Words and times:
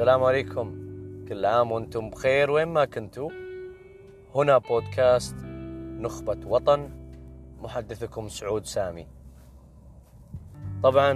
السلام 0.00 0.24
عليكم. 0.24 0.66
كل 1.28 1.44
عام 1.44 1.72
وأنتم 1.72 2.10
بخير. 2.10 2.50
وين 2.50 2.68
ما 2.68 2.84
كنتوا. 2.84 3.30
هنا 4.34 4.58
بودكاست 4.58 5.36
نخبة 6.00 6.46
وطن. 6.46 6.90
محدثكم 7.62 8.28
سعود 8.28 8.64
سامي. 8.64 9.06
طبعا 10.82 11.12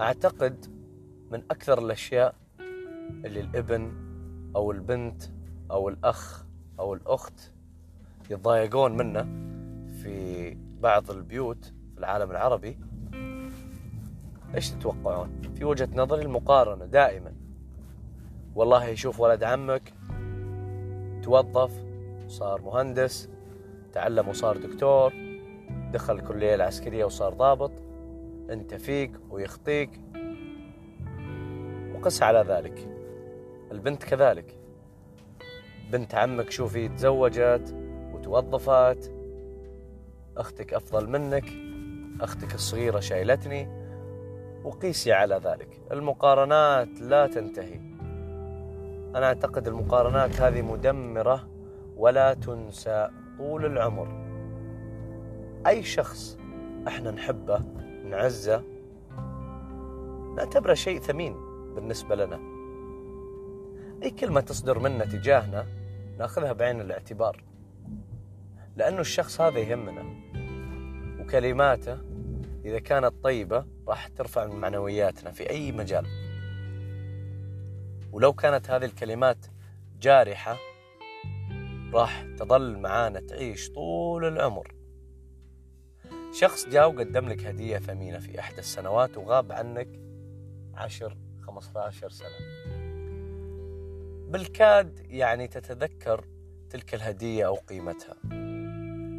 أعتقد 0.00 0.66
من 1.30 1.42
أكثر 1.50 1.78
الأشياء 1.78 2.34
اللي 3.24 3.40
الابن 3.40 3.92
أو 4.56 4.72
البنت 4.72 5.22
أو 5.70 5.88
الأخ 5.88 6.44
أو 6.80 6.94
الأخت 6.94 7.52
يتضايقون 8.30 8.96
منه 8.96 9.22
في 10.02 10.54
بعض 10.80 11.10
البيوت 11.10 11.64
في 11.64 11.98
العالم 11.98 12.30
العربي 12.30 12.78
إيش 14.54 14.70
تتوقعون؟ 14.70 15.42
في 15.54 15.64
وجهة 15.64 15.88
نظري 15.94 16.22
المقارنة 16.22 16.84
دائما. 16.84 17.32
والله 18.54 18.84
يشوف 18.84 19.20
ولد 19.20 19.44
عمك 19.44 19.92
توظف 21.22 21.70
صار 22.28 22.62
مهندس 22.62 23.28
تعلم 23.92 24.28
وصار 24.28 24.56
دكتور 24.56 25.12
دخل 25.92 26.14
الكلية 26.14 26.54
العسكرية 26.54 27.04
وصار 27.04 27.34
ضابط 27.34 27.72
انت 28.50 28.74
فيك 28.74 29.12
ويخطيك 29.30 30.00
وقس 31.94 32.22
على 32.22 32.44
ذلك. 32.48 32.88
البنت 33.72 34.04
كذلك. 34.04 34.58
بنت 35.92 36.14
عمك 36.14 36.50
شوفي 36.50 36.88
تزوجت 36.88 37.74
وتوظفت 38.14 39.12
أختك 40.36 40.74
أفضل 40.74 41.08
منك 41.08 41.44
أختك 42.20 42.54
الصغيرة 42.54 43.00
شايلتني 43.00 43.75
وقيسي 44.66 45.12
على 45.12 45.40
ذلك. 45.44 45.80
المقارنات 45.92 47.00
لا 47.00 47.26
تنتهي. 47.26 47.80
أنا 49.14 49.26
أعتقد 49.26 49.68
المقارنات 49.68 50.40
هذه 50.40 50.62
مدمرة 50.62 51.48
ولا 51.96 52.34
تنسى 52.34 53.08
طول 53.38 53.66
العمر. 53.66 54.08
أي 55.66 55.82
شخص 55.82 56.38
إحنا 56.88 57.10
نحبه 57.10 57.60
نعزه 58.04 58.62
نعتبره 60.36 60.74
شيء 60.74 61.00
ثمين 61.00 61.36
بالنسبة 61.74 62.14
لنا. 62.14 62.40
أي 64.02 64.10
كلمة 64.10 64.40
تصدر 64.40 64.78
منا 64.78 65.04
تجاهنا 65.04 65.66
نأخذها 66.18 66.52
بعين 66.52 66.80
الاعتبار. 66.80 67.44
لأنه 68.76 69.00
الشخص 69.00 69.40
هذا 69.40 69.58
يهمنا 69.58 70.04
وكلماته 71.20 72.05
إذا 72.66 72.78
كانت 72.78 73.14
طيبة 73.22 73.66
راح 73.88 74.08
ترفع 74.08 74.46
من 74.46 74.56
معنوياتنا 74.56 75.30
في 75.30 75.50
أي 75.50 75.72
مجال. 75.72 76.06
ولو 78.12 78.32
كانت 78.32 78.70
هذه 78.70 78.84
الكلمات 78.84 79.46
جارحة 80.00 80.56
راح 81.92 82.26
تظل 82.38 82.78
معانا 82.78 83.20
تعيش 83.20 83.70
طول 83.70 84.24
العمر. 84.24 84.74
شخص 86.32 86.68
جاء 86.68 86.88
وقدم 86.88 87.28
لك 87.28 87.46
هدية 87.46 87.78
ثمينة 87.78 88.18
في 88.18 88.40
إحدى 88.40 88.58
السنوات 88.58 89.16
وغاب 89.16 89.52
عنك 89.52 89.88
عشر 90.74 91.16
خمسة 91.46 91.80
عشر 91.80 92.10
سنة. 92.10 92.38
بالكاد 94.30 95.06
يعني 95.10 95.48
تتذكر 95.48 96.24
تلك 96.70 96.94
الهدية 96.94 97.46
أو 97.46 97.54
قيمتها. 97.54 98.16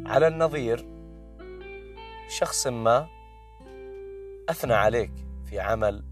على 0.06 0.26
النظير 0.26 0.86
شخص 2.28 2.66
ما 2.66 3.17
أثنى 4.48 4.74
عليك 4.74 5.12
في 5.44 5.60
عمل 5.60 6.04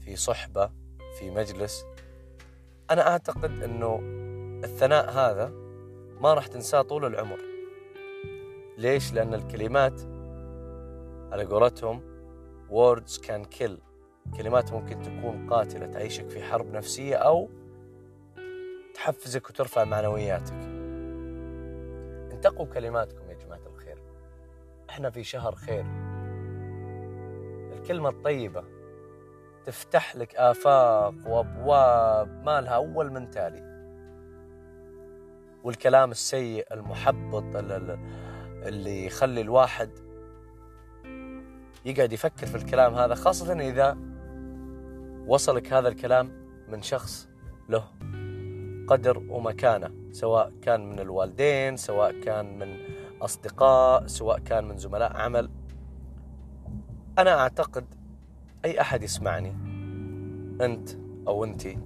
في 0.00 0.16
صحبة 0.16 0.70
في 1.18 1.30
مجلس. 1.30 1.84
أنا 2.90 3.08
أعتقد 3.08 3.62
أنه 3.62 4.00
الثناء 4.64 5.10
هذا 5.10 5.52
ما 6.20 6.34
راح 6.34 6.46
تنساه 6.46 6.82
طول 6.82 7.04
العمر. 7.04 7.38
ليش؟ 8.78 9.12
لأن 9.12 9.34
الكلمات 9.34 10.00
على 11.32 11.44
قولتهم 11.44 12.02
words 12.70 13.18
can 13.18 13.58
kill. 13.58 13.72
كلمات 14.36 14.72
ممكن 14.72 15.02
تكون 15.02 15.50
قاتلة 15.50 15.86
تعيشك 15.86 16.30
في 16.30 16.42
حرب 16.42 16.72
نفسية 16.72 17.16
أو 17.16 17.48
تحفزك 18.94 19.50
وترفع 19.50 19.84
معنوياتك. 19.84 20.62
انتقوا 22.32 22.66
كلماتكم 22.66 23.30
يا 23.30 23.34
جماعة 23.34 23.66
الخير. 23.66 24.02
إحنا 24.90 25.10
في 25.10 25.24
شهر 25.24 25.54
خير. 25.54 26.01
الكلمة 27.82 28.08
الطيبة. 28.08 28.64
تفتح 29.64 30.16
لك 30.16 30.34
آفاق 30.34 31.14
وأبواب 31.26 32.42
ما 32.44 32.60
لها 32.60 32.74
أول 32.74 33.12
من 33.12 33.30
تالي. 33.30 33.72
والكلام 35.64 36.10
السيء 36.10 36.66
المحبط 36.72 37.44
اللي 38.66 39.06
يخلي 39.06 39.40
الواحد 39.40 39.90
يقعد 41.84 42.12
يفكر 42.12 42.46
في 42.46 42.54
الكلام 42.54 42.94
هذا 42.94 43.14
خاصة 43.14 43.60
إذا 43.60 43.98
وصلك 45.26 45.72
هذا 45.72 45.88
الكلام 45.88 46.32
من 46.68 46.82
شخص 46.82 47.28
له 47.68 47.84
قدر 48.88 49.18
ومكانة 49.18 49.90
سواء 50.12 50.52
كان 50.62 50.90
من 50.90 51.00
الوالدين 51.00 51.76
سواء 51.76 52.20
كان 52.20 52.58
من 52.58 52.76
أصدقاء 53.22 54.06
سواء 54.06 54.38
كان 54.38 54.64
من 54.64 54.76
زملاء 54.76 55.16
عمل. 55.16 55.50
أنا 57.18 57.40
أعتقد 57.40 57.84
أي 58.64 58.80
أحد 58.80 59.02
يسمعني 59.02 59.50
أنت 60.64 60.88
أو 61.28 61.44
أنتي 61.44 61.78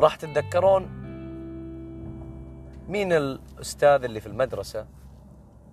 راح 0.00 0.16
تتذكرون 0.16 0.82
مين 2.88 3.12
الأستاذ 3.12 4.04
اللي 4.04 4.20
في 4.20 4.26
المدرسة 4.26 4.86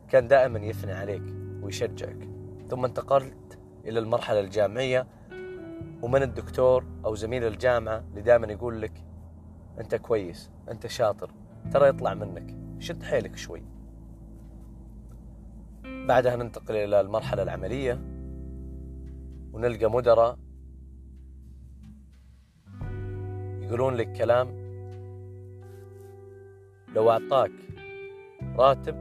كان 0.10 0.28
دائما 0.28 0.60
يثني 0.60 0.92
عليك 0.92 1.24
ويشجعك 1.62 2.30
ثم 2.70 2.86
انتقلت 2.86 3.60
إلى 3.86 4.00
المرحلة 4.00 4.40
الجامعية 4.40 5.08
ومن 6.02 6.24
الدكتور 6.24 6.86
أو 7.06 7.16
زميل 7.16 7.44
الجامعة 7.44 8.04
اللي 8.10 8.22
دائما 8.22 8.48
يقول 8.48 8.82
لك 8.82 9.04
أنت 9.80 9.96
كويس 9.96 10.50
أنت 10.72 10.88
شاطر 10.88 11.32
ترى 11.74 11.90
يطلع 11.90 12.14
منك 12.14 12.56
شد 12.80 13.04
حيلك 13.04 13.38
شوي. 13.38 13.77
بعدها 16.08 16.36
ننتقل 16.36 16.76
إلى 16.76 17.02
المرحلة 17.02 17.44
العملية 17.44 17.94
ونلقى 19.54 19.92
مدراء 19.92 20.38
يقولون 23.62 23.96
لك 23.96 24.12
كلام 24.12 24.68
لو 26.96 27.12
أعطاك 27.12 27.52
راتب 28.56 28.96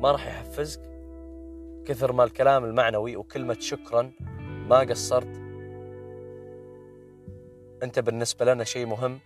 ما 0.00 0.12
راح 0.12 0.26
يحفزك. 0.26 0.80
كثر 1.84 2.12
ما 2.12 2.24
الكلام 2.24 2.64
المعنوي 2.64 3.16
وكلمة 3.16 3.56
شكرا 3.60 4.12
ما 4.68 4.78
قصرت. 4.78 5.36
أنت 7.82 7.98
بالنسبة 7.98 8.44
لنا 8.44 8.64
شيء 8.64 8.86
مهم. 8.86 9.18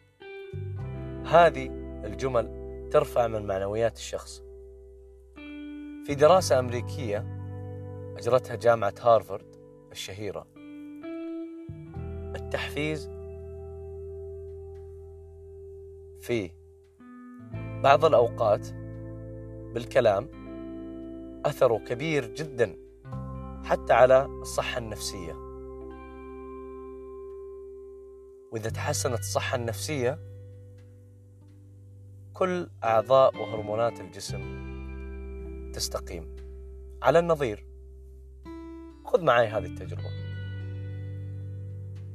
هذه 1.27 1.67
الجمل 2.05 2.51
ترفع 2.93 3.27
من 3.27 3.47
معنويات 3.47 3.97
الشخص. 3.97 4.50
في 6.07 6.15
دراسة 6.15 6.59
أمريكية 6.59 7.27
أجرتها 8.17 8.57
جامعة 8.57 8.95
هارفارد 9.01 9.57
الشهيرة. 9.93 10.47
التحفيز 12.37 13.11
في 16.21 16.51
بعض 17.83 18.05
الأوقات 18.05 18.69
بالكلام 19.75 20.29
أثره 21.47 21.79
كبير 21.79 22.27
جدا 22.27 22.77
حتى 23.65 23.93
على 23.93 24.25
الصحة 24.25 24.79
النفسية. 24.79 25.33
وإذا 28.53 28.71
تحسنت 28.71 29.19
الصحة 29.19 29.57
النفسية 29.57 30.19
كل 32.35 32.71
أعضاء 32.85 33.37
وهرمونات 33.37 34.01
الجسم 34.01 34.70
تستقيم. 35.73 36.37
على 37.03 37.19
النظير. 37.19 37.67
خذ 39.05 39.25
معي 39.25 39.47
هذه 39.47 39.67
التجربة. 39.67 40.11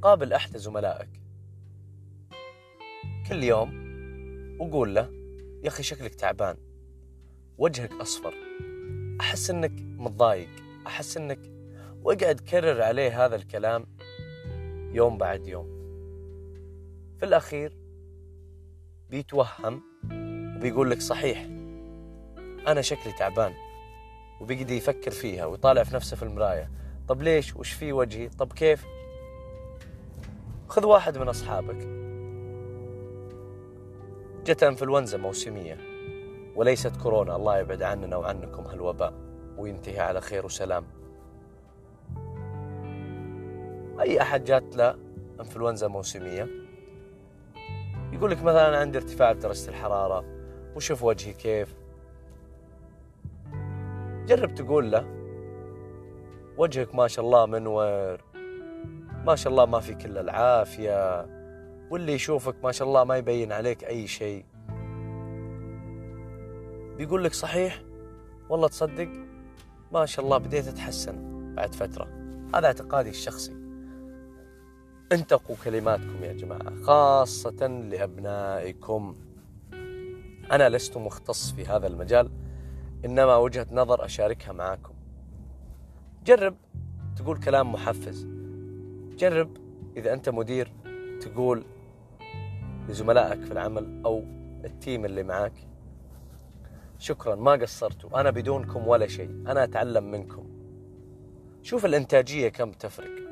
قابل 0.01 0.33
أحد 0.33 0.57
زملائك. 0.57 1.09
كل 3.29 3.43
يوم 3.43 3.85
وقول 4.59 4.95
له 4.95 5.09
يا 5.63 5.67
أخي 5.67 5.83
شكلك 5.83 6.15
تعبان. 6.15 6.57
وجهك 7.57 7.91
أصفر. 7.91 8.33
أحس 9.21 9.49
أنك 9.49 9.71
متضايق. 9.81 10.49
أحس 10.87 11.17
أنك 11.17 11.39
وأقعد 12.03 12.39
كرر 12.39 12.81
عليه 12.81 13.25
هذا 13.25 13.35
الكلام 13.35 13.85
يوم 14.93 15.17
بعد 15.17 15.47
يوم. 15.47 15.75
في 17.19 17.25
الأخير 17.25 17.77
بيتوهم 19.09 19.81
وبيقول 20.57 20.91
لك 20.91 21.01
صحيح. 21.01 21.54
أنا 22.67 22.81
شكلي 22.81 23.13
تعبان. 23.13 23.53
وبيقعد 24.41 24.69
يفكر 24.71 25.11
فيها 25.11 25.45
ويطالع 25.45 25.83
في 25.83 25.95
نفسه 25.95 26.17
في 26.17 26.23
المراية. 26.23 26.71
طب 27.07 27.21
ليش؟ 27.21 27.55
وش 27.55 27.71
في 27.71 27.93
وجهي؟ 27.93 28.29
طب 28.29 28.53
كيف؟ 28.53 28.85
خذ 30.67 30.85
واحد 30.85 31.17
من 31.17 31.27
أصحابك. 31.27 31.87
جت 34.45 34.63
إنفلونزا 34.63 35.17
موسمية. 35.17 35.77
وليست 36.55 37.01
كورونا. 37.01 37.35
الله 37.35 37.59
يبعد 37.59 37.81
عننا 37.81 38.17
وعنكم 38.17 38.63
هالوباء. 38.63 39.13
وينتهي 39.57 39.99
على 39.99 40.21
خير 40.21 40.45
وسلام. 40.45 40.85
أي 43.99 44.21
أحد 44.21 44.43
جات 44.43 44.75
له 44.75 44.95
إنفلونزا 45.39 45.87
موسمية؟ 45.87 46.47
يقول 48.13 48.31
لك 48.31 48.43
مثلا 48.43 48.77
عندي 48.77 48.97
ارتفاع 48.97 49.31
بدرجة 49.31 49.69
الحرارة. 49.69 50.25
وشوف 50.75 51.03
وجهي 51.03 51.33
كيف؟ 51.33 51.75
جرب 54.25 54.55
تقول 54.55 54.91
له 54.91 55.05
وجهك 56.57 56.95
ما 56.95 57.07
شاء 57.07 57.25
الله 57.25 57.45
منور 57.45 58.21
ما 59.25 59.35
شاء 59.35 59.51
الله 59.51 59.65
ما 59.65 59.79
في 59.79 59.93
كل 59.93 60.17
العافية 60.17 61.25
واللي 61.91 62.13
يشوفك 62.13 62.55
ما 62.63 62.71
شاء 62.71 62.87
الله 62.87 63.03
ما 63.03 63.17
يبين 63.17 63.51
عليك 63.51 63.83
أي 63.83 64.07
شيء. 64.07 64.45
بيقول 66.97 67.23
لك 67.23 67.33
صحيح؟ 67.33 67.81
والله 68.49 68.67
تصدق 68.67 69.09
ما 69.91 70.05
شاء 70.05 70.25
الله 70.25 70.37
بديت 70.37 70.67
أتحسن 70.67 71.15
بعد 71.55 71.75
فترة. 71.75 72.07
هذا 72.55 72.67
اعتقادي 72.67 73.09
الشخصي. 73.09 73.53
انتقوا 75.11 75.55
كلماتكم 75.63 76.23
يا 76.23 76.33
جماعة 76.33 76.83
خاصة 76.83 77.67
لأبنائكم. 77.67 79.15
أنا 80.51 80.69
لست 80.69 80.97
مختص 80.97 81.51
في 81.51 81.65
هذا 81.65 81.87
المجال. 81.87 82.29
إنما 83.05 83.35
وجهة 83.35 83.67
نظر 83.71 84.05
أشاركها 84.05 84.53
معكم 84.53 84.93
جرب 86.25 86.55
تقول 87.15 87.39
كلام 87.39 87.71
محفز. 87.71 88.27
جرب 89.17 89.57
إذا 89.97 90.13
أنت 90.13 90.29
مدير 90.29 90.71
تقول 91.21 91.65
لزملائك 92.89 93.43
في 93.43 93.51
العمل 93.51 94.01
أو 94.05 94.23
التيم 94.65 95.05
اللي 95.05 95.23
معك 95.23 95.53
شكرا 96.97 97.35
ما 97.35 97.51
قصرتوا 97.51 98.19
أنا 98.19 98.29
بدونكم 98.29 98.87
ولا 98.87 99.07
شيء 99.07 99.29
أنا 99.29 99.63
أتعلم 99.63 100.11
منكم. 100.11 100.47
شوف 101.61 101.85
الإنتاجية 101.85 102.49
كم 102.49 102.71
تفرق. 102.71 103.25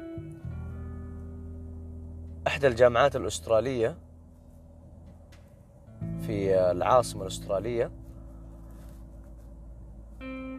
إحدى 2.47 2.67
الجامعات 2.67 3.15
الأسترالية 3.15 3.97
في 6.19 6.55
العاصمة 6.71 7.21
الأسترالية 7.21 7.91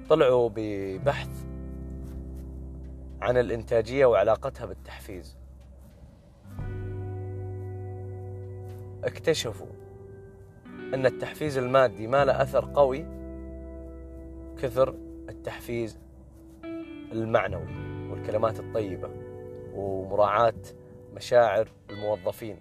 طلعوا 0.08 0.50
ببحث 0.54 1.46
عن 3.22 3.36
الإنتاجية 3.36 4.06
وعلاقتها 4.06 4.66
بالتحفيز. 4.66 5.36
اكتشفوا 9.04 9.66
أن 10.94 11.06
التحفيز 11.06 11.58
المادي 11.58 12.06
ما 12.06 12.24
له 12.24 12.42
أثر 12.42 12.70
قوي 12.74 13.06
كثر 14.62 14.94
التحفيز 15.28 15.98
المعنوي 17.12 17.66
والكلمات 18.10 18.60
الطيبة 18.60 19.10
ومراعاة 19.74 20.62
مشاعر 21.14 21.68
الموظفين. 21.90 22.56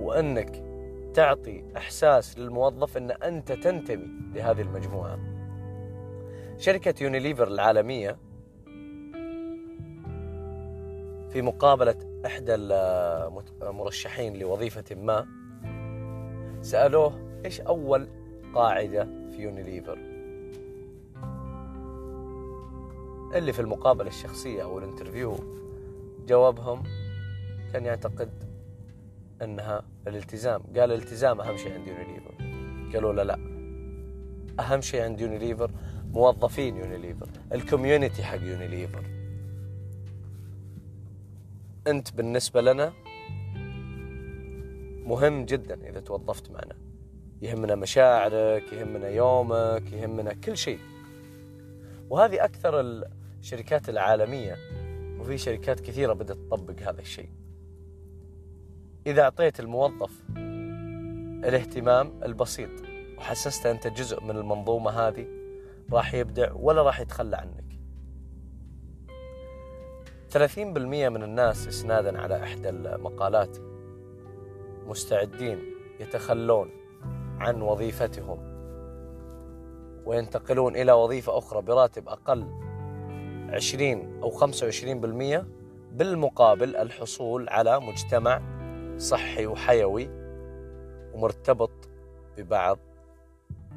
وأنك 0.00 0.62
تعطي 1.14 1.64
إحساس 1.76 2.38
للموظف 2.38 2.96
أن 2.96 3.10
أنت 3.10 3.52
تنتمي 3.52 4.08
لهذه 4.34 4.60
المجموعة. 4.60 5.29
شركة 6.60 7.02
يونيليفر 7.02 7.48
العالمية 7.48 8.18
في 11.32 11.42
مقابلة 11.42 12.20
إحدى 12.26 12.54
المرشحين 13.62 14.36
لوظيفة 14.36 14.94
ما 14.94 15.26
سألوه 16.62 17.40
إيش 17.44 17.60
أول 17.60 18.08
قاعدة 18.54 19.04
في 19.04 19.42
يونيليفر 19.42 19.98
اللي 23.34 23.52
في 23.52 23.60
المقابلة 23.60 24.08
الشخصية 24.08 24.62
أو 24.62 24.78
ال 24.78 24.83
interview. 24.83 25.36
جوابهم 26.28 26.82
كان 27.72 27.84
يعتقد 27.84 28.30
أنها 29.42 29.82
الالتزام. 30.06 30.62
قال 30.62 30.92
الالتزام 30.92 31.40
أهم 31.40 31.56
شيء 31.56 31.72
عند 31.74 31.86
يونيليفر 31.86 32.34
قالوا 32.94 33.12
لا 33.12 33.24
لا 33.24 33.38
أهم 34.60 34.80
شيء 34.80 35.02
عند 35.02 35.20
يونيليفر 35.20 35.70
موظفين 36.12 36.76
Unilever 36.76 37.28
ال 37.52 37.59
community 37.59 38.22
حق 38.22 38.40
يونيليفر 38.42 39.04
أنت 41.86 42.12
بالنسبة 42.12 42.60
لنا 42.60 42.92
مهم 45.04 45.44
جدا 45.44 45.88
إذا 45.88 46.00
توظفت 46.00 46.50
معنا. 46.50 46.76
يهمنا 47.42 47.74
مشاعرك 47.74 48.72
يهمنا 48.72 49.08
يومك 49.08 49.92
يهمنا 49.92 50.32
كل 50.32 50.56
شيء. 50.56 50.78
وهذه 52.10 52.44
أكثر 52.44 52.80
الشركات 53.40 53.88
العالمية 53.88 54.56
وفي 55.20 55.38
شركات 55.38 55.80
كثيرة 55.80 56.12
بدأت 56.12 56.36
تطبق 56.36 56.80
هذا 56.82 57.00
الشيء. 57.00 57.28
إذا 59.06 59.22
أعطيت 59.22 59.60
الموظف 59.60 60.10
الاهتمام 61.44 62.20
البسيط 62.22 62.70
وحسسته 63.18 63.70
أنت 63.70 63.86
جزء 63.86 64.24
من 64.24 64.36
المنظومة 64.36 64.90
هذه 64.90 65.39
راح 65.92 66.14
يبدع 66.14 66.52
ولا 66.52 66.82
راح 66.82 67.00
يتخلى 67.00 67.36
عنك. 67.36 67.70
30% 70.30 70.58
من 71.08 71.22
الناس 71.22 71.68
إسنادا 71.68 72.20
على 72.20 72.42
إحدى 72.42 72.68
المقالات 72.68 73.56
مستعدين 74.86 75.58
يتخلون 76.00 76.70
عن 77.38 77.62
وظيفتهم 77.62 78.38
وينتقلون 80.04 80.76
إلى 80.76 80.92
وظيفة 80.92 81.38
أخرى 81.38 81.62
براتب 81.62 82.08
أقل 82.08 82.46
20 83.50 84.22
أو 84.22 84.30
25% 84.30 85.44
بالمقابل 85.92 86.76
الحصول 86.76 87.48
على 87.48 87.80
مجتمع 87.80 88.42
صحي 88.98 89.46
وحيوي 89.46 90.10
ومرتبط 91.14 91.88
ببعض 92.36 92.78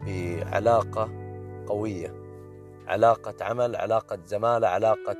بعلاقة 0.05 1.23
قوية. 1.67 2.13
علاقة 2.88 3.46
عمل 3.46 3.75
علاقة 3.75 4.20
زمالة 4.25 4.67
علاقة 4.67 5.17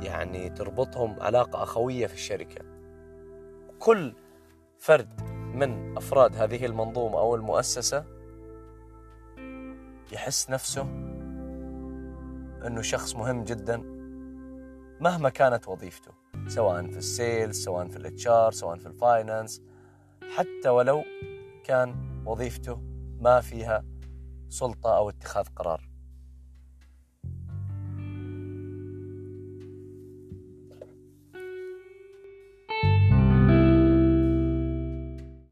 يعني 0.00 0.50
تربطهم 0.50 1.16
علاقة 1.20 1.62
أخوية 1.62 2.06
في 2.06 2.14
الشركة. 2.14 2.64
كل 3.78 4.14
فرد 4.78 5.20
من 5.54 5.96
أفراد 5.96 6.36
هذه 6.36 6.66
المنظومة 6.66 7.18
أو 7.18 7.34
المؤسسة 7.34 8.04
يحس 10.12 10.50
نفسه 10.50 10.82
أنه 12.66 12.82
شخص 12.82 13.16
مهم 13.16 13.44
جدا 13.44 13.76
مهما 15.00 15.28
كانت 15.28 15.68
وظيفته 15.68 16.12
سواء 16.46 16.86
في 16.90 16.98
ال 16.98 17.09
sales 17.09 17.64
سواء 17.64 17.88
في 17.88 17.96
ال 17.96 18.28
HR 18.28 18.52
سواء 18.52 18.76
في 18.76 18.86
ال 18.86 18.95
finance 18.95 19.62
حتى 20.36 20.68
ولو 20.68 21.04
كان 21.64 21.94
وظيفته 22.26 22.80
ما 23.20 23.40
فيها 23.40 23.84
سلطة 24.54 24.96
أو 24.96 25.08
اتخاذ 25.08 25.44
قرار. 25.56 25.93